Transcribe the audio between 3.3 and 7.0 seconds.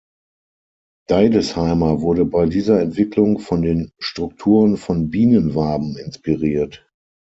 von den Strukturen von Bienenwaben inspiriert.